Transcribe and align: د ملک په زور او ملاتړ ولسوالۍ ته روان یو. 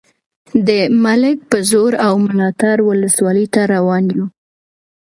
د 0.67 0.69
ملک 1.03 1.37
په 1.51 1.57
زور 1.69 1.91
او 2.05 2.13
ملاتړ 2.27 2.75
ولسوالۍ 2.89 3.45
ته 3.53 3.61
روان 3.73 4.03
یو. 4.15 4.25